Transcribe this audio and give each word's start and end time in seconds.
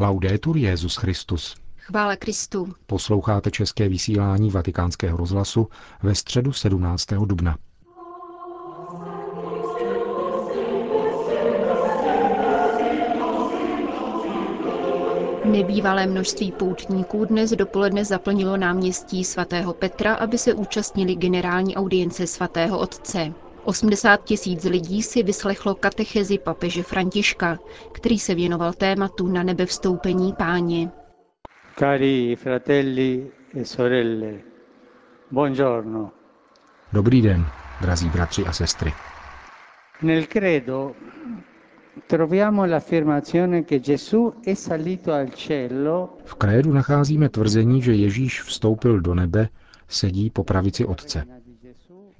Laudetur 0.00 0.56
Jezus 0.56 0.96
Christus. 0.96 1.56
Chvála 1.76 2.16
Kristu. 2.16 2.74
Posloucháte 2.86 3.50
české 3.50 3.88
vysílání 3.88 4.50
Vatikánského 4.50 5.16
rozhlasu 5.16 5.68
ve 6.02 6.14
středu 6.14 6.52
17. 6.52 7.06
dubna. 7.24 7.56
Nebývalé 15.44 16.06
množství 16.06 16.52
poutníků 16.52 17.24
dnes 17.24 17.50
dopoledne 17.50 18.04
zaplnilo 18.04 18.56
náměstí 18.56 19.24
svatého 19.24 19.74
Petra, 19.74 20.14
aby 20.14 20.38
se 20.38 20.54
účastnili 20.54 21.14
generální 21.14 21.76
audience 21.76 22.26
svatého 22.26 22.78
otce. 22.78 23.32
80 23.66 24.24
tisíc 24.24 24.64
lidí 24.64 25.02
si 25.02 25.22
vyslechlo 25.22 25.74
katechezi 25.74 26.38
papeže 26.38 26.82
Františka, 26.82 27.58
který 27.92 28.18
se 28.18 28.34
věnoval 28.34 28.72
tématu 28.72 29.28
na 29.28 29.42
nebe 29.42 29.66
vstoupení 29.66 30.32
páně. 30.32 30.90
Cari 31.78 32.36
fratelli 32.36 33.30
e 33.60 33.64
sorelle, 33.64 34.32
buongiorno. 35.30 36.10
Dobrý 36.92 37.22
den, 37.22 37.46
drazí 37.80 38.08
bratři 38.08 38.44
a 38.46 38.52
sestry. 38.52 38.92
Nel 40.02 40.26
credo 40.26 40.94
troviamo 42.06 42.64
l'affermazione 42.66 43.62
che 43.64 43.80
Gesù 43.80 44.32
è 44.44 44.54
salito 44.54 45.12
al 45.12 45.30
cielo. 45.30 46.16
V 46.24 46.34
krédu 46.34 46.72
nacházíme 46.72 47.28
tvrzení, 47.28 47.82
že 47.82 47.92
Ježíš 47.94 48.42
vstoupil 48.42 49.00
do 49.00 49.14
nebe, 49.14 49.48
sedí 49.88 50.30
po 50.30 50.44
pravici 50.44 50.84
Otce. 50.84 51.35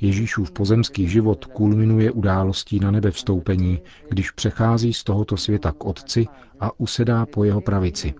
Ježíšův 0.00 0.50
pozemský 0.50 1.08
život 1.08 1.44
kulminuje 1.44 2.10
událostí 2.10 2.80
na 2.80 2.90
nebe 2.90 3.10
vstoupení, 3.10 3.80
když 4.10 4.30
přechází 4.30 4.92
z 4.92 5.04
tohoto 5.04 5.36
světa 5.36 5.72
k 5.72 5.84
Otci 5.84 6.26
a 6.60 6.80
usedá 6.80 7.26
po 7.26 7.44
jeho 7.44 7.60
pravici. 7.60 8.14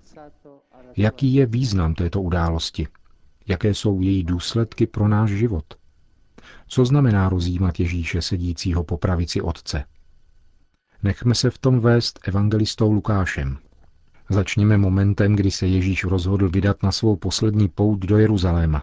Jaký 0.96 1.34
je 1.34 1.46
význam 1.46 1.94
této 1.94 2.22
události? 2.22 2.86
Jaké 3.46 3.74
jsou 3.74 4.00
její 4.00 4.24
důsledky 4.24 4.86
pro 4.86 5.08
náš 5.08 5.30
život? 5.30 5.64
Co 6.66 6.84
znamená 6.84 7.28
rozjímat 7.28 7.80
Ježíše 7.80 8.22
sedícího 8.22 8.84
po 8.84 8.96
pravici 8.96 9.40
Otce? 9.40 9.84
Nechme 11.02 11.34
se 11.34 11.50
v 11.50 11.58
tom 11.58 11.80
vést 11.80 12.20
evangelistou 12.28 12.92
Lukášem. 12.92 13.58
Začněme 14.30 14.78
momentem, 14.78 15.36
kdy 15.36 15.50
se 15.50 15.66
Ježíš 15.66 16.04
rozhodl 16.04 16.48
vydat 16.48 16.82
na 16.82 16.92
svou 16.92 17.16
poslední 17.16 17.68
pout 17.68 17.98
do 17.98 18.18
Jeruzaléma. 18.18 18.82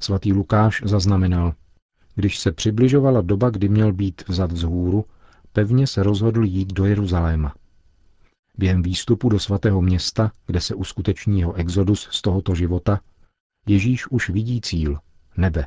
Svatý 0.00 0.32
Lukáš 0.32 0.82
zaznamenal, 0.84 1.54
když 2.14 2.38
se 2.38 2.52
přibližovala 2.52 3.20
doba, 3.20 3.50
kdy 3.50 3.68
měl 3.68 3.92
být 3.92 4.28
vzat 4.28 4.50
z 4.52 4.62
hůru, 4.62 5.04
pevně 5.52 5.86
se 5.86 6.02
rozhodl 6.02 6.44
jít 6.44 6.72
do 6.72 6.84
Jeruzaléma. 6.84 7.54
Během 8.58 8.82
výstupu 8.82 9.28
do 9.28 9.38
svatého 9.38 9.82
města, 9.82 10.32
kde 10.46 10.60
se 10.60 10.74
uskuteční 10.74 11.40
jeho 11.40 11.54
exodus 11.54 12.08
z 12.10 12.22
tohoto 12.22 12.54
života, 12.54 13.00
Ježíš 13.66 14.10
už 14.10 14.30
vidí 14.30 14.60
cíl, 14.60 14.98
nebe, 15.36 15.66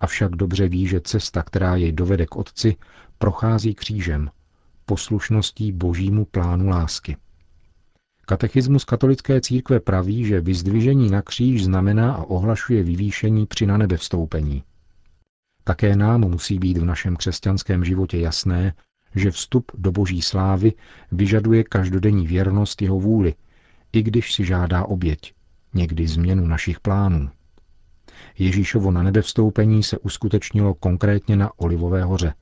avšak 0.00 0.36
dobře 0.36 0.68
ví, 0.68 0.86
že 0.86 1.00
cesta, 1.00 1.42
která 1.42 1.76
jej 1.76 1.92
dovede 1.92 2.26
k 2.26 2.36
Otci, 2.36 2.76
prochází 3.18 3.74
křížem, 3.74 4.30
poslušností 4.86 5.72
božímu 5.72 6.24
plánu 6.24 6.68
lásky. 6.68 7.16
Katechismus 8.26 8.84
katolické 8.84 9.40
církve 9.40 9.80
praví, 9.80 10.24
že 10.24 10.40
vyzdvižení 10.40 11.10
na 11.10 11.22
kříž 11.22 11.64
znamená 11.64 12.12
a 12.12 12.24
ohlašuje 12.24 12.82
vyvýšení 12.82 13.46
při 13.46 13.66
na 13.66 13.76
nebe 13.76 13.96
vstoupení. 13.96 14.62
Také 15.68 15.96
nám 15.96 16.20
musí 16.20 16.58
být 16.58 16.78
v 16.78 16.84
našem 16.84 17.16
křesťanském 17.16 17.84
životě 17.84 18.18
jasné, 18.18 18.74
že 19.14 19.30
vstup 19.30 19.72
do 19.74 19.92
boží 19.92 20.22
slávy 20.22 20.72
vyžaduje 21.12 21.64
každodenní 21.64 22.26
věrnost 22.26 22.82
jeho 22.82 23.00
vůli, 23.00 23.34
i 23.92 24.02
když 24.02 24.32
si 24.32 24.44
žádá 24.44 24.84
oběť, 24.84 25.34
někdy 25.74 26.08
změnu 26.08 26.46
našich 26.46 26.80
plánů. 26.80 27.30
Ježíšovo 28.38 28.90
na 28.90 29.02
nebe 29.02 29.22
vstoupení 29.22 29.82
se 29.82 29.98
uskutečnilo 29.98 30.74
konkrétně 30.74 31.36
na 31.36 31.50
Olivové 31.58 32.02
hoře, 32.02 32.34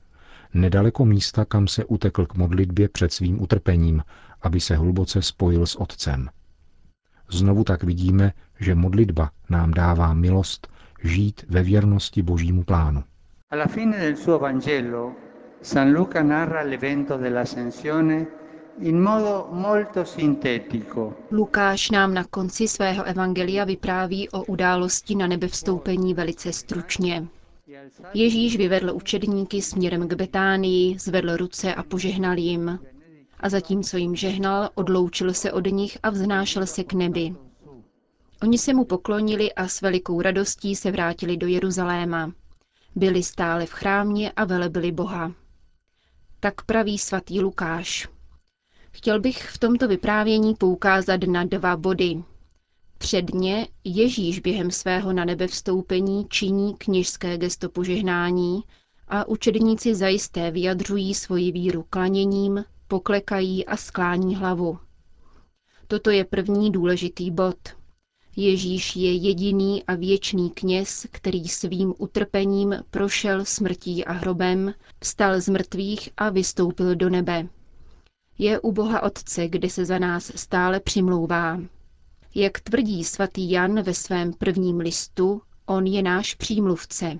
nedaleko 0.53 1.05
místa, 1.05 1.45
kam 1.45 1.67
se 1.67 1.85
utekl 1.85 2.25
k 2.25 2.35
modlitbě 2.35 2.89
před 2.89 3.13
svým 3.13 3.41
utrpením, 3.41 4.03
aby 4.41 4.59
se 4.59 4.75
hluboce 4.75 5.21
spojil 5.21 5.65
s 5.65 5.75
Otcem. 5.75 6.29
Znovu 7.31 7.63
tak 7.63 7.83
vidíme, 7.83 8.33
že 8.59 8.75
modlitba 8.75 9.31
nám 9.49 9.71
dává 9.71 10.13
milost 10.13 10.67
žít 11.03 11.45
ve 11.49 11.63
věrnosti 11.63 12.21
božímu 12.21 12.63
plánu. 12.63 13.03
Alla 13.49 13.67
fine 13.67 13.97
del 13.97 14.17
suo 14.17 14.37
Vangelo, 14.39 15.15
San 15.61 15.93
Luca 15.93 16.21
narra 16.21 16.63
l'evento 16.63 17.15
dell'ascensione 17.15 18.27
in 18.79 18.99
modo 18.99 19.47
molto 19.51 20.03
sintetico. 20.03 21.15
Lukáš 21.29 21.89
nám 21.91 22.13
na 22.13 22.25
konci 22.25 22.67
svého 22.67 23.03
evangelia 23.03 23.63
vypráví 23.63 24.29
o 24.29 24.43
události 24.43 25.15
na 25.15 25.27
nebe 25.27 25.47
vstoupení 25.47 26.13
velice 26.13 26.53
stručně. 26.53 27.27
Ježíš 28.13 28.57
vyvedl 28.57 28.91
učedníky 28.95 29.61
směrem 29.61 30.07
k 30.07 30.13
Betánii, 30.13 30.99
zvedl 30.99 31.37
ruce 31.37 31.75
a 31.75 31.83
požehnal 31.83 32.37
jim. 32.37 32.79
A 33.39 33.49
zatímco 33.49 33.97
jim 33.97 34.15
žehnal, 34.15 34.69
odloučil 34.75 35.33
se 35.33 35.51
od 35.51 35.65
nich 35.67 35.97
a 36.03 36.09
vznášel 36.09 36.65
se 36.65 36.83
k 36.83 36.93
nebi. 36.93 37.35
Oni 38.43 38.57
se 38.57 38.73
mu 38.73 38.85
poklonili 38.85 39.53
a 39.53 39.67
s 39.67 39.81
velikou 39.81 40.21
radostí 40.21 40.75
se 40.75 40.91
vrátili 40.91 41.37
do 41.37 41.47
Jeruzaléma. 41.47 42.31
Byli 42.95 43.23
stále 43.23 43.65
v 43.65 43.71
chrámě 43.71 44.31
a 44.31 44.45
velebili 44.45 44.91
Boha. 44.91 45.31
Tak 46.39 46.61
praví 46.65 46.97
svatý 46.97 47.39
Lukáš. 47.39 48.07
Chtěl 48.91 49.19
bych 49.19 49.49
v 49.49 49.57
tomto 49.57 49.87
vyprávění 49.87 50.55
poukázat 50.55 51.23
na 51.23 51.43
dva 51.43 51.77
body. 51.77 52.23
Předně 52.97 53.67
Ježíš 53.83 54.39
během 54.39 54.71
svého 54.71 55.13
na 55.13 55.25
nebe 55.25 55.47
vstoupení 55.47 56.27
činí 56.29 56.75
kněžské 56.77 57.37
gesto 57.37 57.69
požehnání 57.69 58.63
a 59.07 59.27
učedníci 59.27 59.95
zajisté 59.95 60.51
vyjadřují 60.51 61.13
svoji 61.13 61.51
víru 61.51 61.85
klaněním, 61.89 62.63
poklekají 62.87 63.65
a 63.65 63.77
sklání 63.77 64.35
hlavu. 64.35 64.79
Toto 65.87 66.09
je 66.09 66.25
první 66.25 66.71
důležitý 66.71 67.31
bod. 67.31 67.76
Ježíš 68.39 68.95
je 68.95 69.13
jediný 69.13 69.83
a 69.83 69.95
věčný 69.95 70.49
kněz, 70.49 71.07
který 71.11 71.47
svým 71.47 71.93
utrpením 71.97 72.75
prošel 72.91 73.45
smrtí 73.45 74.05
a 74.05 74.11
hrobem, 74.11 74.73
vstal 74.99 75.41
z 75.41 75.49
mrtvých 75.49 76.09
a 76.17 76.29
vystoupil 76.29 76.95
do 76.95 77.09
nebe. 77.09 77.47
Je 78.37 78.59
u 78.59 78.71
Boha 78.71 79.03
Otce, 79.03 79.47
kde 79.47 79.69
se 79.69 79.85
za 79.85 79.99
nás 79.99 80.31
stále 80.35 80.79
přimlouvá. 80.79 81.59
Jak 82.35 82.59
tvrdí 82.59 83.03
svatý 83.03 83.51
Jan 83.51 83.81
ve 83.81 83.93
svém 83.93 84.33
prvním 84.33 84.77
listu, 84.77 85.41
on 85.65 85.85
je 85.85 86.03
náš 86.03 86.33
přímluvce. 86.35 87.19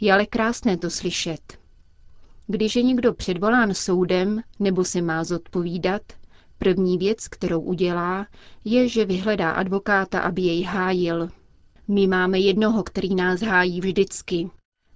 Je 0.00 0.12
ale 0.12 0.26
krásné 0.26 0.76
to 0.76 0.90
slyšet. 0.90 1.58
Když 2.46 2.76
je 2.76 2.82
někdo 2.82 3.14
předvolán 3.14 3.74
soudem 3.74 4.42
nebo 4.58 4.84
se 4.84 5.02
má 5.02 5.24
zodpovídat, 5.24 6.02
první 6.58 6.98
věc, 6.98 7.28
kterou 7.28 7.60
udělá, 7.60 8.26
je, 8.64 8.88
že 8.88 9.04
vyhledá 9.04 9.50
advokáta, 9.50 10.20
aby 10.20 10.42
jej 10.42 10.62
hájil. 10.62 11.28
My 11.88 12.06
máme 12.06 12.38
jednoho, 12.38 12.82
který 12.82 13.14
nás 13.14 13.40
hájí 13.40 13.80
vždycky. 13.80 14.50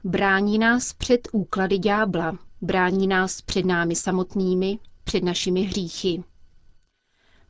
Brání 0.05 0.59
nás 0.59 0.93
před 0.93 1.29
úklady 1.33 1.79
ďábla, 1.79 2.39
brání 2.61 3.07
nás 3.07 3.43
před 3.43 3.67
námi 3.67 3.97
samotnými, 3.97 4.79
před 5.05 5.25
našimi 5.25 5.63
hříchy. 5.63 6.25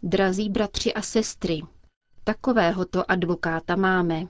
Drazí 0.03 0.49
bratři 0.51 0.95
a 0.95 1.03
sestry, 1.03 1.63
takovéhoto 2.25 3.11
advokáta 3.11 3.77
máme. 3.77 4.27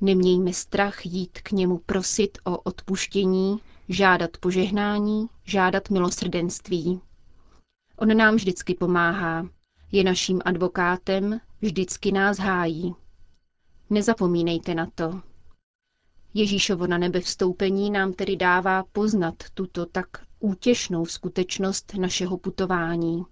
Nemějme 0.00 0.52
strach 0.52 1.06
jít 1.06 1.38
k 1.42 1.52
němu 1.52 1.78
prosit 1.78 2.38
o 2.44 2.58
odpuštění, 2.58 3.58
žádat 3.88 4.30
požehnání, 4.40 5.26
žádat 5.44 5.90
milosrdenství. 5.90 7.00
On 8.00 8.16
nám 8.16 8.34
vždycky 8.34 8.74
pomáhá, 8.74 9.48
je 9.92 10.04
naším 10.04 10.40
advokátem, 10.44 11.40
vždycky 11.60 12.12
nás 12.12 12.38
hájí. 12.38 12.94
Nezapomínejte 13.90 14.74
na 14.74 14.86
to. 14.94 15.20
Ježíšovo 16.34 16.86
na 16.86 16.98
nebe 16.98 17.20
vstoupení 17.20 17.90
nám 17.90 18.12
tedy 18.12 18.36
dává 18.36 18.84
poznat 18.92 19.34
tuto 19.54 19.86
tak 19.86 20.06
útěšnou 20.38 21.06
skutečnost 21.06 21.94
našeho 21.94 22.38
putování. 22.38 23.24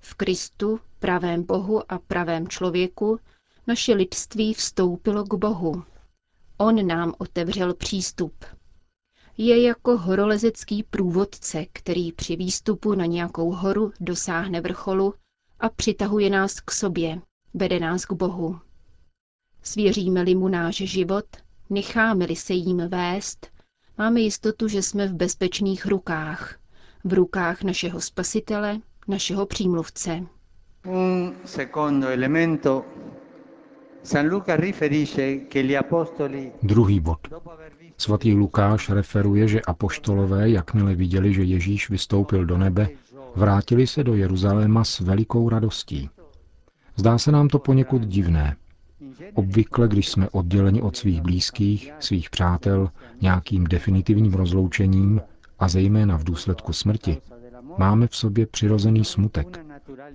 V 0.00 0.14
Kristu, 0.14 0.80
pravém 0.98 1.42
Bohu 1.42 1.92
a 1.92 1.98
pravém 1.98 2.48
člověku, 2.48 3.18
naše 3.66 3.94
lidství 3.94 4.54
vstoupilo 4.54 5.24
k 5.24 5.34
Bohu. 5.34 5.84
On 6.56 6.86
nám 6.86 7.14
otevřel 7.18 7.74
přístup. 7.74 8.44
Je 9.38 9.62
jako 9.62 9.98
horolezecký 9.98 10.82
průvodce, 10.82 11.64
který 11.72 12.12
při 12.12 12.36
výstupu 12.36 12.94
na 12.94 13.06
nějakou 13.06 13.50
horu 13.52 13.92
dosáhne 14.00 14.60
vrcholu 14.60 15.14
a 15.60 15.68
přitahuje 15.68 16.30
nás 16.30 16.60
k 16.60 16.70
sobě, 16.70 17.20
vede 17.54 17.80
nás 17.80 18.04
k 18.04 18.12
Bohu. 18.12 18.60
Svěříme-li 19.62 20.34
mu 20.34 20.48
náš 20.48 20.76
život, 20.76 21.24
necháme-li 21.70 22.36
se 22.36 22.54
jím 22.54 22.88
vést, 22.88 23.46
máme 23.98 24.20
jistotu, 24.20 24.68
že 24.68 24.82
jsme 24.82 25.06
v 25.06 25.14
bezpečných 25.14 25.86
rukách, 25.86 26.58
v 27.04 27.12
rukách 27.12 27.62
našeho 27.62 28.00
spasitele, 28.00 28.80
našeho 29.08 29.46
přímluvce. 29.46 30.26
Un 30.86 31.34
secondo 31.44 32.08
elemento, 32.08 32.84
San 32.84 32.92
Luca 32.94 33.04
riferisce 33.04 33.12
che 33.14 33.22
gli 33.24 33.82
apostoli 33.82 33.93
Druhý 36.62 37.00
bod. 37.00 37.18
Svatý 37.98 38.34
Lukáš 38.34 38.90
referuje, 38.90 39.48
že 39.48 39.60
apoštolové, 39.60 40.50
jakmile 40.50 40.94
viděli, 40.94 41.34
že 41.34 41.42
Ježíš 41.42 41.90
vystoupil 41.90 42.46
do 42.46 42.58
nebe, 42.58 42.88
vrátili 43.36 43.86
se 43.86 44.04
do 44.04 44.14
Jeruzaléma 44.14 44.84
s 44.84 45.00
velikou 45.00 45.48
radostí. 45.48 46.10
Zdá 46.96 47.18
se 47.18 47.32
nám 47.32 47.48
to 47.48 47.58
poněkud 47.58 48.02
divné. 48.02 48.56
Obvykle, 49.34 49.88
když 49.88 50.08
jsme 50.08 50.28
odděleni 50.28 50.82
od 50.82 50.96
svých 50.96 51.20
blízkých, 51.20 51.92
svých 51.98 52.30
přátel, 52.30 52.90
nějakým 53.20 53.64
definitivním 53.64 54.34
rozloučením 54.34 55.20
a 55.58 55.68
zejména 55.68 56.16
v 56.18 56.24
důsledku 56.24 56.72
smrti, 56.72 57.18
máme 57.78 58.06
v 58.06 58.16
sobě 58.16 58.46
přirozený 58.46 59.04
smutek, 59.04 59.60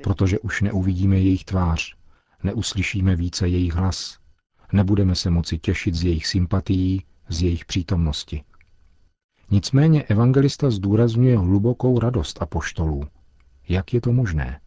protože 0.04 0.40
už 0.40 0.62
neuvidíme 0.62 1.16
jejich 1.16 1.46
tvář, 1.46 1.99
neuslyšíme 2.44 3.16
více 3.16 3.48
jejich 3.48 3.74
hlas, 3.74 4.20
nebudeme 4.74 5.16
se 5.16 5.30
moci 5.30 5.58
těšit 5.58 5.96
z 5.96 6.04
jejich 6.04 6.28
sympatií, 6.28 7.06
z 7.30 7.42
jejich 7.42 7.66
přítomnosti. 7.66 8.44
Nicméně 9.52 10.04
evangelista 10.04 10.70
zdůrazňuje 10.70 11.38
hlubokou 11.38 12.00
radost 12.00 12.42
apoštolů. 12.42 13.08
Jak 13.70 13.94
je 13.94 14.02
to 14.02 14.12
možné? 14.12 14.60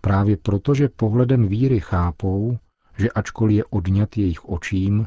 Právě 0.00 0.36
proto, 0.36 0.74
že 0.74 0.88
pohledem 0.88 1.48
víry 1.48 1.80
chápou, 1.80 2.58
že 2.98 3.10
ačkoliv 3.10 3.56
je 3.56 3.64
odňat 3.64 4.18
jejich 4.18 4.44
očím, 4.44 5.06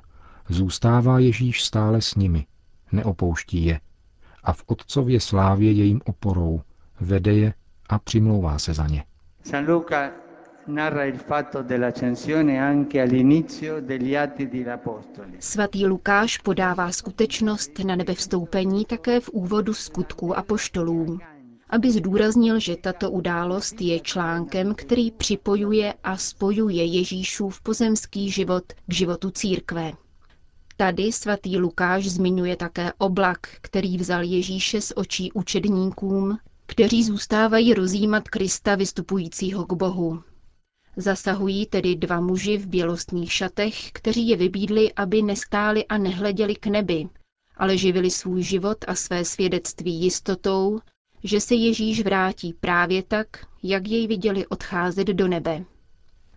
zůstává 0.49 1.19
Ježíš 1.19 1.63
stále 1.63 2.01
s 2.01 2.15
nimi, 2.15 2.45
neopouští 2.91 3.65
je 3.65 3.79
a 4.43 4.53
v 4.53 4.63
Otcově 4.65 5.19
slávě 5.19 5.71
jejím 5.71 6.01
oporou, 6.05 6.61
vede 6.99 7.33
je 7.33 7.53
a 7.89 7.99
přimlouvá 7.99 8.59
se 8.59 8.73
za 8.73 8.87
ně. 8.87 9.03
San 9.43 9.67
Luca 9.67 10.11
Svatý 15.39 15.85
Lukáš 15.85 16.37
podává 16.37 16.91
skutečnost 16.91 17.79
na 17.79 17.95
nebe 17.95 18.13
vstoupení 18.13 18.85
také 18.85 19.19
v 19.19 19.29
úvodu 19.29 19.73
skutků 19.73 20.37
apoštolů, 20.37 21.19
aby 21.69 21.91
zdůraznil, 21.91 22.59
že 22.59 22.75
tato 22.75 23.11
událost 23.11 23.81
je 23.81 23.99
článkem, 23.99 24.75
který 24.75 25.11
připojuje 25.11 25.93
a 26.03 26.17
spojuje 26.17 26.85
Ježíšův 26.85 27.61
pozemský 27.61 28.31
život 28.31 28.63
k 28.87 28.93
životu 28.93 29.31
církve. 29.31 29.91
Tady 30.77 31.11
svatý 31.11 31.57
Lukáš 31.57 32.07
zmiňuje 32.07 32.55
také 32.55 32.93
oblak, 32.97 33.39
který 33.61 33.97
vzal 33.97 34.23
Ježíše 34.23 34.81
z 34.81 34.93
očí 34.95 35.31
učedníkům, 35.31 36.37
kteří 36.65 37.03
zůstávají 37.03 37.73
rozjímat 37.73 38.29
Krista 38.29 38.75
vystupujícího 38.75 39.65
k 39.65 39.73
Bohu. 39.73 40.23
Zasahují 40.97 41.65
tedy 41.65 41.95
dva 41.95 42.19
muži 42.19 42.57
v 42.57 42.67
bělostných 42.67 43.33
šatech, 43.33 43.91
kteří 43.91 44.27
je 44.27 44.37
vybídli, 44.37 44.93
aby 44.93 45.21
nestáli 45.21 45.85
a 45.85 45.97
nehleděli 45.97 46.55
k 46.55 46.67
nebi, 46.67 47.09
ale 47.57 47.77
živili 47.77 48.11
svůj 48.11 48.43
život 48.43 48.77
a 48.87 48.95
své 48.95 49.25
svědectví 49.25 50.01
jistotou, 50.01 50.79
že 51.23 51.41
se 51.41 51.55
Ježíš 51.55 52.03
vrátí 52.03 52.53
právě 52.53 53.03
tak, 53.03 53.27
jak 53.63 53.87
jej 53.87 54.07
viděli 54.07 54.47
odcházet 54.47 55.07
do 55.07 55.27
nebe. 55.27 55.65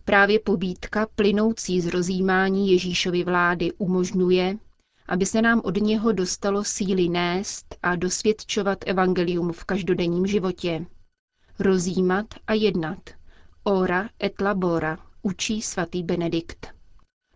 Právě 0.05 0.41
pobídka 0.41 1.07
plynoucí 1.15 1.81
z 1.81 1.87
rozjímání 1.87 2.71
Ježíšovy 2.71 3.25
vlády 3.25 3.73
umožňuje, 3.79 4.59
aby 5.09 5.27
se 5.27 5.43
nám 5.43 5.61
od 5.65 5.77
něho 5.77 6.13
dostalo 6.13 6.65
síly 6.65 7.09
nést 7.09 7.77
a 7.83 7.97
dosvědčovat 7.97 8.79
evangelium 8.87 9.53
v 9.53 9.65
každodenním 9.65 10.27
životě. 10.27 10.87
Rozjímat 11.59 12.27
a 12.47 12.53
jednat. 12.53 12.99
Ora 13.69 14.09
et 14.23 14.41
labora, 14.41 14.99
učí 15.23 15.63
svatý 15.63 16.03
Benedikt. 16.03 16.67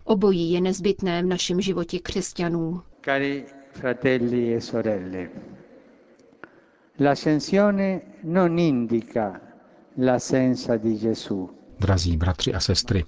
Obojí 0.05 0.53
je 0.53 0.61
nezbytné 0.61 1.23
v 1.23 1.27
našem 1.27 1.61
životě 1.61 1.99
křesťanů. 1.99 2.83
Cari 3.05 3.45
fratelli 3.73 4.55
e 4.55 4.61
sorelle, 4.61 5.29
l'ascensione 7.01 8.01
non 8.25 8.59
indica 8.59 9.41
l'assenza 9.99 10.77
di 10.77 10.99
Gesù. 10.99 11.51
Drazí 11.81 12.17
bratři 12.17 12.55
a 12.55 12.61
sestry, 12.61 13.05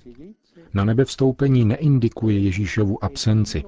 na 0.75 0.85
nebe 0.85 1.05
vstoupení 1.05 1.65
neindikuje 1.65 2.39
Ježíšovu 2.39 3.05
absenci, 3.05 3.63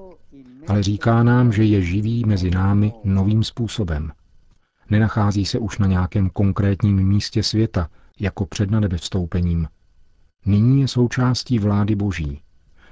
ale 0.67 0.83
říká 0.83 1.23
nám, 1.23 1.51
že 1.51 1.63
je 1.63 1.81
živý 1.81 2.23
mezi 2.25 2.49
námi 2.51 2.93
novým 3.03 3.43
způsobem. 3.43 4.11
Nenachází 4.89 5.45
se 5.45 5.59
už 5.59 5.77
na 5.77 5.87
nějakém 5.87 6.29
konkrétním 6.29 7.07
místě 7.07 7.43
světa, 7.43 7.89
jako 8.19 8.45
před 8.45 8.71
na 8.71 8.79
nebe 8.79 8.97
vstoupením. 8.97 9.67
Nyní 10.45 10.81
je 10.81 10.87
součástí 10.87 11.59
vlády 11.59 11.95
Boží, 11.95 12.41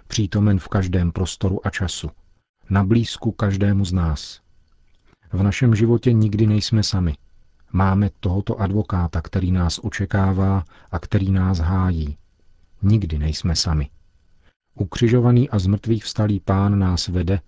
přítomen 0.08 0.60
v 0.60 0.68
každém 0.68 1.12
prostoru 1.12 1.68
a 1.68 1.70
času, 1.70 2.10
na 2.70 2.84
blízku 2.84 3.32
každému 3.32 3.86
z 3.86 3.94
nás. 3.94 4.42
V 5.34 5.44
našem 5.44 5.76
životě 5.76 6.14
nikdy 6.14 6.48
nejsme 6.48 6.84
sami. 6.84 7.16
Máme 7.72 8.10
tohoto 8.20 8.62
advokáta, 8.62 9.22
který 9.22 9.52
nás 9.52 9.80
očekává 9.84 10.64
a 10.92 11.00
který 11.00 11.32
nás 11.32 11.60
hájí. 11.60 12.18
Nikdy 12.82 13.18
nejsme 13.18 13.56
sami. 13.56 13.90
Ukřižovaný 14.76 15.50
a 15.50 15.60
zmrtvých 15.60 16.04
vstalý 16.04 16.40
pán 16.40 16.80
nás 16.80 17.08
vede 17.08 17.40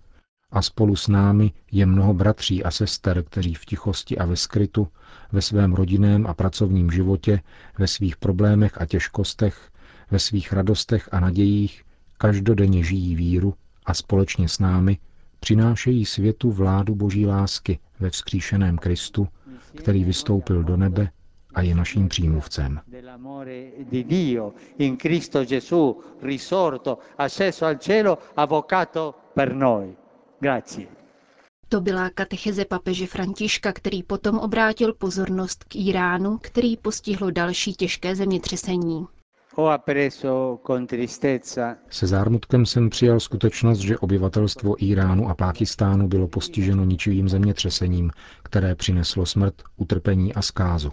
a 0.50 0.62
spolu 0.62 0.96
s 0.96 1.08
námi 1.08 1.52
je 1.72 1.86
mnoho 1.86 2.14
bratří 2.14 2.64
a 2.64 2.70
sester, 2.70 3.22
kteří 3.22 3.54
v 3.54 3.64
tichosti 3.64 4.18
a 4.18 4.24
ve 4.26 4.36
skrytu, 4.36 4.88
ve 5.32 5.42
svém 5.42 5.72
rodinném 5.74 6.26
a 6.26 6.34
pracovním 6.34 6.90
životě, 6.90 7.40
ve 7.78 7.86
svých 7.86 8.16
problémech 8.16 8.80
a 8.80 8.86
těžkostech, 8.86 9.70
ve 10.10 10.18
svých 10.18 10.52
radostech 10.52 11.08
a 11.12 11.20
nadějích 11.20 11.84
každodenně 12.18 12.84
žijí 12.84 13.14
víru 13.14 13.54
a 13.86 13.94
společně 13.94 14.48
s 14.48 14.58
námi 14.58 14.98
přinášejí 15.40 16.04
světu 16.06 16.50
vládu 16.52 16.94
boží 16.94 17.26
lásky 17.26 17.78
ve 18.00 18.10
vzkříšeném 18.10 18.78
Kristu, 18.78 19.28
který 19.74 20.04
vystoupil 20.04 20.62
do 20.62 20.76
nebe 20.76 21.10
a 21.54 21.62
je 21.62 21.74
naším 21.74 22.08
přímluvcem. 22.08 22.80
Per 29.34 29.54
noi. 29.54 29.96
Grazie. 30.40 30.86
To 31.68 31.80
byla 31.80 32.10
katecheze 32.10 32.64
papeže 32.64 33.06
Františka, 33.06 33.72
který 33.72 34.02
potom 34.02 34.38
obrátil 34.38 34.94
pozornost 34.94 35.64
k 35.64 35.76
Iránu, 35.76 36.38
který 36.42 36.76
postihlo 36.76 37.30
další 37.30 37.74
těžké 37.74 38.14
zemětřesení. 38.16 39.06
Ho 39.54 39.68
appreso 39.68 40.58
con 40.66 40.86
tristezza 40.86 41.76
Se 41.90 42.06
zármutkem 42.06 42.66
jsem 42.66 42.90
přijal 42.90 43.20
skutečnost, 43.20 43.78
že 43.78 43.98
obyvatelstvo 43.98 44.84
Iránu 44.84 45.28
a 45.28 45.34
Pákistánu 45.34 46.08
bylo 46.08 46.28
postiženo 46.28 46.84
ničivým 46.84 47.28
zemětřesením, 47.28 48.10
které 48.42 48.74
přineslo 48.74 49.26
smrt, 49.26 49.54
utrpení 49.76 50.34
a 50.34 50.42
zkázu. 50.42 50.92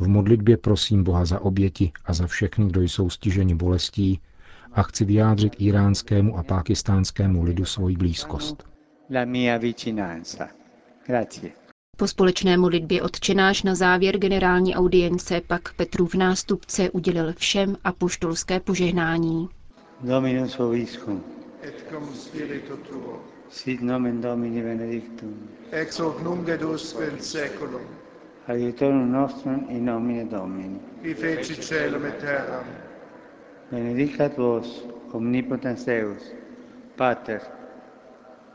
V 0.00 0.08
modlitbě 0.08 0.56
prosím 0.56 1.04
Boha 1.04 1.24
za 1.24 1.40
oběti 1.40 1.92
a 2.04 2.12
za 2.12 2.26
všechny, 2.26 2.66
kdo 2.66 2.80
jsou 2.82 3.10
stiženi 3.10 3.54
bolestí 3.54 4.20
a 4.72 4.82
chci 4.82 5.04
vyjádřit 5.04 5.52
iránskému 5.58 6.38
a 6.38 6.42
pákistánskému 6.42 7.42
lidu 7.44 7.64
svoji 7.64 7.96
blízkost. 7.96 8.62
la 9.14 9.24
mia 9.24 9.56
vicinanza. 9.58 10.48
Grazie. 11.06 11.50
Po 11.96 12.06
společné 12.08 12.56
modlitbě 12.56 13.02
odčenáš 13.02 13.62
na 13.62 13.74
závěr 13.74 14.18
generální 14.18 14.74
audience 14.74 15.40
pak 15.46 15.74
Petrův 15.74 16.14
nástupce 16.14 16.90
udělil 16.90 17.32
všem 17.36 17.76
apoštolské 17.84 18.60
požehnání. 18.60 19.48
Dominus 20.00 20.58
vobiscum. 20.58 21.22
et 21.62 21.84
cum 21.90 22.14
spiritu 22.14 22.76
tuo, 22.76 23.20
Sit 23.50 23.80
nomen 23.82 24.20
Domini 24.20 24.62
benedictum. 24.62 25.34
ex 25.70 25.98
hoc 25.98 26.22
nunc 26.22 26.48
et 26.48 26.62
usque 26.62 27.08
in 27.08 27.18
seculum, 27.18 27.82
Aiutorium 28.48 29.12
nostrum 29.12 29.66
in 29.68 29.84
nomine 29.84 30.24
Domini. 30.24 30.80
qui 31.02 31.14
feci 31.14 31.54
celum 31.54 32.04
et 32.04 32.18
terram, 32.20 32.64
Benedicat 33.70 34.36
vos, 34.36 34.84
omnipotens 35.12 35.84
Deus, 35.84 36.22
Pater, 36.96 37.40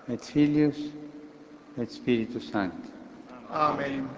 et 0.09 0.21
Filius, 0.25 0.77
et 1.77 1.91
Spiritus 1.91 2.49
Sanctus. 2.51 2.91
Amen. 3.49 4.09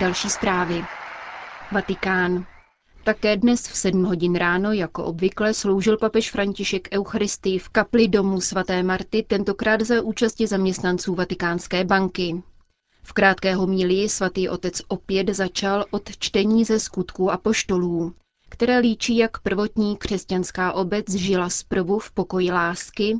Další 0.00 0.30
zprávy. 0.30 0.84
Vatikán. 1.72 2.46
Také 3.04 3.36
dnes 3.36 3.68
v 3.68 3.76
7 3.76 4.04
hodin 4.04 4.34
ráno, 4.34 4.72
jako 4.72 5.04
obvykle, 5.04 5.54
sloužil 5.54 5.96
papež 5.98 6.30
František 6.30 6.88
Eucharistii 6.92 7.58
v 7.58 7.68
kapli 7.68 8.08
domu 8.08 8.40
svaté 8.40 8.82
Marty, 8.82 9.22
tentokrát 9.22 9.80
za 9.80 10.02
účasti 10.02 10.46
zaměstnanců 10.46 11.14
Vatikánské 11.14 11.84
banky. 11.84 12.42
V 13.08 13.12
krátké 13.12 13.54
homílii 13.54 14.08
svatý 14.08 14.48
otec 14.48 14.82
opět 14.88 15.28
začal 15.28 15.84
od 15.90 16.10
čtení 16.18 16.64
ze 16.64 16.80
skutků 16.80 17.30
apoštolů, 17.30 18.14
které 18.48 18.78
líčí, 18.78 19.16
jak 19.16 19.40
prvotní 19.40 19.96
křesťanská 19.96 20.72
obec 20.72 21.10
žila 21.10 21.48
zprvu 21.48 21.98
v 21.98 22.10
pokoji 22.10 22.50
lásky, 22.52 23.18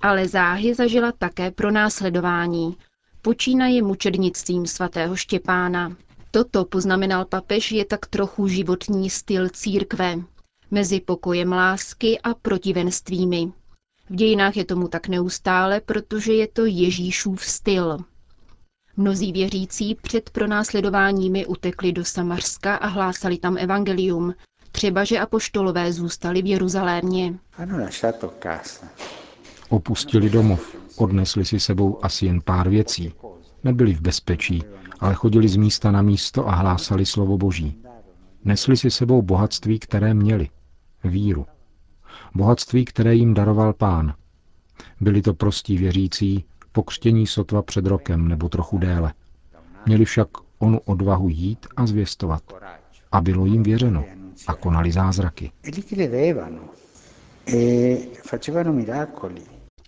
ale 0.00 0.28
záhy 0.28 0.74
zažila 0.74 1.12
také 1.12 1.50
pro 1.50 1.70
následování, 1.70 2.76
Počínaje 3.22 3.82
mučednictvím 3.82 4.66
svatého 4.66 5.16
Štěpána. 5.16 5.96
Toto, 6.30 6.64
poznamenal 6.64 7.24
papež, 7.24 7.72
je 7.72 7.84
tak 7.84 8.06
trochu 8.06 8.48
životní 8.48 9.10
styl 9.10 9.48
církve. 9.48 10.18
Mezi 10.70 11.00
pokojem 11.00 11.52
lásky 11.52 12.20
a 12.20 12.34
protivenstvími. 12.34 13.52
V 14.10 14.14
dějinách 14.14 14.56
je 14.56 14.64
tomu 14.64 14.88
tak 14.88 15.08
neustále, 15.08 15.80
protože 15.80 16.32
je 16.32 16.48
to 16.48 16.66
Ježíšův 16.66 17.44
styl. 17.44 17.98
Mnozí 19.00 19.32
věřící 19.32 19.94
před 19.94 20.30
pronásledováními 20.30 21.46
utekli 21.46 21.92
do 21.92 22.04
Samařska 22.04 22.76
a 22.76 22.86
hlásali 22.86 23.38
tam 23.38 23.56
evangelium, 23.58 24.34
třeba 24.72 25.04
že 25.04 25.18
apoštolové 25.18 25.92
zůstali 25.92 26.42
v 26.42 26.46
Jeruzalémě. 26.46 27.38
Opustili 29.68 30.30
domov, 30.30 30.76
odnesli 30.96 31.44
si 31.44 31.60
sebou 31.60 32.04
asi 32.04 32.26
jen 32.26 32.40
pár 32.44 32.68
věcí. 32.68 33.12
Nebyli 33.64 33.94
v 33.94 34.00
bezpečí, 34.00 34.62
ale 35.00 35.14
chodili 35.14 35.48
z 35.48 35.56
místa 35.56 35.90
na 35.90 36.02
místo 36.02 36.48
a 36.48 36.54
hlásali 36.54 37.06
slovo 37.06 37.38
Boží. 37.38 37.82
Nesli 38.44 38.76
si 38.76 38.90
sebou 38.90 39.22
bohatství, 39.22 39.78
které 39.78 40.14
měli. 40.14 40.48
Víru. 41.04 41.46
Bohatství, 42.34 42.84
které 42.84 43.14
jim 43.14 43.34
daroval 43.34 43.72
pán. 43.72 44.14
Byli 45.00 45.22
to 45.22 45.34
prostí 45.34 45.78
věřící, 45.78 46.44
pokřtění 46.72 47.26
sotva 47.26 47.62
před 47.62 47.86
rokem 47.86 48.28
nebo 48.28 48.48
trochu 48.48 48.78
déle. 48.78 49.12
Měli 49.86 50.04
však 50.04 50.28
onu 50.58 50.80
odvahu 50.84 51.28
jít 51.28 51.66
a 51.76 51.86
zvěstovat. 51.86 52.42
A 53.12 53.20
bylo 53.20 53.46
jim 53.46 53.62
věřeno. 53.62 54.04
A 54.46 54.54
konali 54.54 54.92
zázraky. 54.92 55.52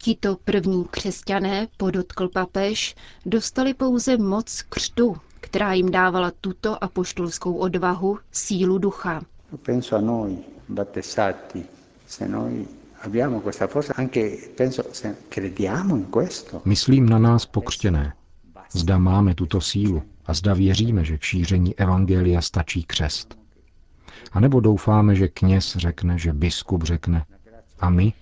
Tito 0.03 0.37
první 0.45 0.85
křesťané, 0.91 1.69
podotkl 1.77 2.29
papež, 2.29 2.95
dostali 3.27 3.75
pouze 3.75 4.17
moc 4.17 4.63
křtu, 4.69 5.17
která 5.41 5.73
jim 5.73 5.91
dávala 5.91 6.33
tuto 6.41 6.85
apoštolskou 6.85 7.55
odvahu, 7.55 8.19
sílu 8.33 8.79
ducha. 8.79 9.23
Myslím 16.65 17.09
na 17.09 17.19
nás 17.19 17.47
pokřtěné. 17.47 18.13
Zda 18.73 18.99
máme 18.99 19.35
tuto 19.35 19.61
sílu 19.61 20.03
a 20.27 20.35
zda 20.35 20.55
věříme, 20.55 21.05
že 21.05 21.19
k 21.19 21.23
šíření 21.23 21.79
evangelia 21.79 22.41
stačí 22.41 22.85
křest. 22.85 23.39
A 24.33 24.41
nebo 24.41 24.61
doufáme, 24.61 25.15
že 25.15 25.29
kněz 25.29 25.77
řekne, 25.77 26.19
že 26.19 26.33
biskup 26.33 26.83
řekne. 26.83 27.25
A 27.81 27.91
my? 27.91 28.13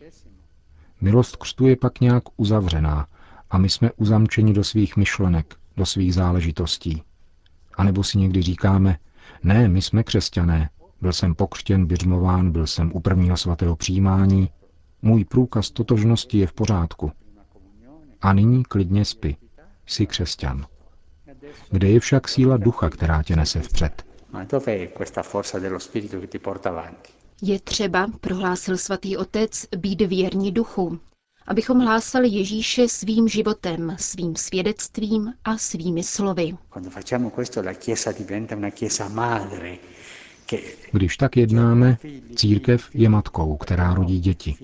Milost 1.01 1.37
křtu 1.37 1.67
je 1.67 1.77
pak 1.77 2.01
nějak 2.01 2.23
uzavřená 2.37 3.07
a 3.51 3.59
my 3.59 3.69
jsme 3.69 3.91
uzamčeni 3.97 4.53
do 4.53 4.65
svých 4.65 4.97
myšlenek, 4.97 5.55
do 5.77 5.87
svých 5.87 6.15
záležitostí. 6.15 7.03
A 7.77 7.85
nebo 7.85 8.05
si 8.05 8.19
někdy 8.19 8.43
říkáme, 8.43 8.99
ne, 9.43 9.69
my 9.69 9.83
jsme 9.83 10.03
křesťané, 10.03 10.71
byl 11.01 11.13
jsem 11.13 11.35
pokřtěn, 11.35 11.87
běžmován, 11.87 12.51
byl 12.51 12.67
jsem 12.67 12.91
u 12.95 13.01
prvního 13.01 13.37
svatého 13.37 13.77
přijímání, 13.77 14.51
můj 15.03 15.25
průkaz 15.25 15.71
totožnosti 15.71 16.39
je 16.39 16.47
v 16.47 16.53
pořádku. 16.53 17.13
A 18.21 18.33
nyní 18.33 18.65
klidně 18.65 19.05
spi, 19.05 19.37
jsi 19.87 20.07
křesťan. 20.07 20.67
Kde 21.71 21.89
je 21.89 22.01
však 22.01 22.29
síla 22.29 22.57
ducha, 22.57 22.91
která 22.91 23.23
tě 23.23 23.37
nese 23.37 23.61
vpřed? 23.61 24.03
Je 27.43 27.61
třeba, 27.61 28.07
prohlásil 28.21 28.79
svatý 28.79 29.17
otec, 29.17 29.67
být 29.77 30.01
věrní 30.01 30.53
duchu, 30.53 31.01
abychom 31.47 31.79
hlásali 31.81 32.29
Ježíše 32.29 32.89
svým 32.89 33.29
životem, 33.29 33.97
svým 33.99 34.37
svědectvím 34.37 35.33
a 35.45 35.59
svými 35.59 36.03
slovy. 36.03 36.57
Když 40.93 41.17
tak 41.17 41.37
jednáme, 41.37 41.99
církev 42.37 42.91
je 42.95 43.09
matkou, 43.09 43.57
která 43.57 43.95
rodí 43.95 44.21
děti. 44.21 44.57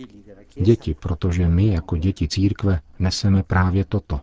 Děti, 0.60 0.94
protože 0.94 1.48
my 1.48 1.66
jako 1.66 1.96
děti 1.96 2.28
církve 2.28 2.80
neseme 2.98 3.42
právě 3.42 3.84
toto. 3.84 4.20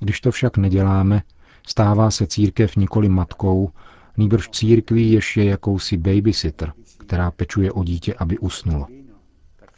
Když 0.00 0.20
to 0.20 0.30
však 0.30 0.56
neděláme, 0.56 1.22
stává 1.66 2.10
se 2.10 2.26
církev 2.26 2.76
nikoli 2.76 3.08
matkou, 3.08 3.70
nýbrž 4.16 4.48
církví 4.48 5.12
jež 5.12 5.36
je 5.36 5.44
jakousi 5.44 5.96
babysitter, 5.96 6.72
která 6.98 7.30
pečuje 7.30 7.72
o 7.72 7.84
dítě, 7.84 8.14
aby 8.14 8.38
usnulo. 8.38 8.86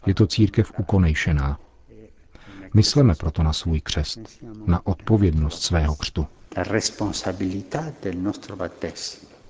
Je 0.07 0.15
to 0.15 0.27
církev 0.27 0.73
ukonejšená. 0.79 1.59
Mysleme 2.75 3.15
proto 3.15 3.43
na 3.43 3.53
svůj 3.53 3.81
křest, 3.81 4.19
na 4.67 4.87
odpovědnost 4.87 5.63
svého 5.63 5.97
křtu. 5.97 6.27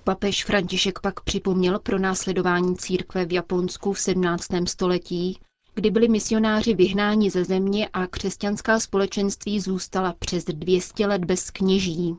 Papež 0.09 0.45
František 0.45 0.99
pak 1.01 1.21
připomněl 1.21 1.79
pro 1.79 1.99
následování 1.99 2.77
církve 2.77 3.25
v 3.25 3.33
Japonsku 3.33 3.93
v 3.93 4.01
17. 4.01 4.47
století, 4.67 5.39
kdy 5.75 5.91
byli 5.91 6.09
misionáři 6.09 6.75
vyhnáni 6.75 7.31
ze 7.31 7.45
země 7.45 7.89
a 7.93 8.07
křesťanská 8.07 8.81
společenství 8.81 9.61
zůstala 9.61 10.15
přes 10.19 10.45
200 10.45 11.07
let 11.07 11.25
bez 11.25 11.51
kněží. 11.51 12.17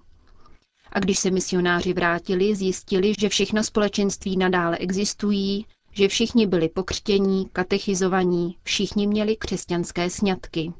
A 0.91 1.00
když 1.00 1.19
se 1.19 1.31
misionáři 1.31 1.93
vrátili, 1.93 2.55
zjistili, 2.55 3.13
že 3.19 3.29
všechna 3.29 3.63
společenství 3.63 4.38
nadále 4.38 4.77
existují, 4.77 5.65
že 5.91 6.08
všichni 6.08 6.48
byli 6.48 6.69
pokřtění, 6.69 7.50
katechizovaní, 7.53 8.58
všichni 8.63 9.08
měli 9.08 9.36
křesťanské 9.36 10.10
sňatky. 10.10 10.74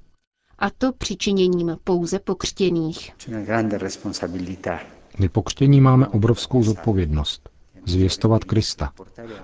A 0.60 0.70
to 0.70 0.94
přičiněním 0.94 1.78
pouze 1.84 2.20
pokřtěných. 2.20 3.12
My 5.20 5.30
pokřtění 5.30 5.82
máme 5.82 6.08
obrovskou 6.08 6.64
zodpovědnost. 6.64 7.50
Zvěstovat 7.86 8.44
Krista, 8.44 8.92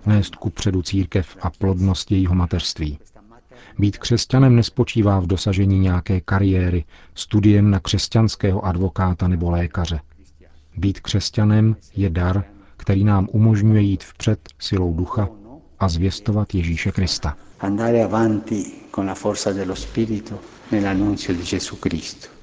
nést 0.06 0.36
ku 0.36 0.50
předu 0.50 0.82
církev 0.82 1.38
a 1.42 1.50
plodnost 1.50 2.12
jejího 2.12 2.36
mateřství. 2.36 3.00
Být 3.80 3.98
křesťanem 3.98 4.56
nespočívá 4.56 5.20
v 5.20 5.28
dosažení 5.28 5.80
nějaké 5.80 6.22
kariéry, 6.22 6.86
studiem 7.16 7.72
na 7.72 7.80
křesťanského 7.80 8.66
advokáta 8.66 9.28
nebo 9.28 9.50
lékaře. 9.52 10.00
Být 10.78 11.00
křesťanem 11.00 11.76
je 11.96 12.10
dar, 12.10 12.44
který 12.78 13.04
nám 13.04 13.28
umožňuje 13.32 13.82
jít 13.82 14.04
vpřed 14.04 14.40
silou 14.60 14.94
ducha 14.94 15.30
a 15.80 15.90
zvěstovat 15.90 16.56
Ježíše 16.56 16.92
Krista. 16.92 17.38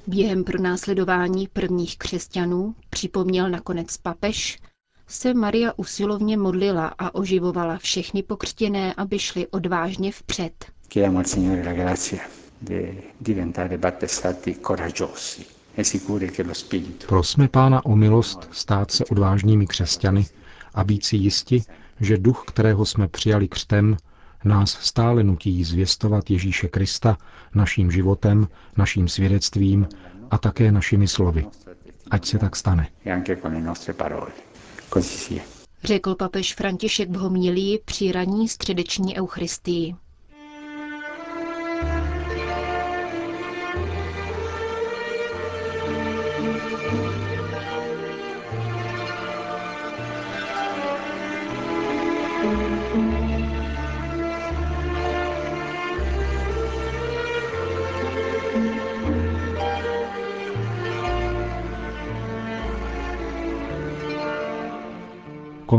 Během 0.06 0.44
pronásledování 0.44 1.48
prvních 1.52 1.98
křesťanů, 1.98 2.74
připomněl 2.90 3.50
nakonec 3.50 3.96
papež, 3.96 4.58
se 5.06 5.34
Maria 5.34 5.72
usilovně 5.76 6.36
modlila 6.36 6.86
a 6.98 7.14
oživovala 7.14 7.78
všechny 7.78 8.22
pokřtěné, 8.22 8.94
aby 8.94 9.18
šli 9.18 9.46
odvážně 9.46 10.12
vpřed. 10.12 10.64
Chiediamo 10.92 11.18
al 11.18 11.24
Signore 11.24 11.62
la 11.64 11.72
grazia 11.72 12.22
di 12.62 13.02
diventare 13.20 13.78
battestati 13.78 14.54
coraggiosi 14.66 15.44
e 15.76 15.82
Prosme 17.06 17.48
Pána 17.48 17.84
o 17.84 17.96
milost 17.96 18.48
stát 18.52 18.90
se 18.90 19.04
odvážnými 19.04 19.66
křesťany 19.66 20.26
a 20.74 20.84
být 20.84 21.04
si 21.04 21.16
jisti, 21.16 21.62
že 22.00 22.18
duch, 22.18 22.44
kterého 22.46 22.86
jsme 22.86 23.08
přijali 23.08 23.48
křtem, 23.48 23.96
nás 24.44 24.70
stále 24.70 25.22
nutí 25.24 25.64
zvěstovat 25.64 26.30
Ježíše 26.30 26.68
Krista 26.68 27.16
naším 27.54 27.90
životem, 27.90 28.48
naším 28.76 29.08
svědectvím 29.08 29.88
a 30.30 30.38
také 30.38 30.72
našimi 30.72 31.08
slovy. 31.08 31.46
Ať 32.10 32.26
se 32.26 32.38
tak 32.38 32.56
stane. 32.56 32.88
Řekl 35.84 36.14
papež 36.14 36.54
František 36.54 37.10
v 37.10 37.16
homilii 37.16 37.78
při 37.84 38.12
raní 38.12 38.48
středeční 38.48 39.16
eucharistii. 39.18 39.94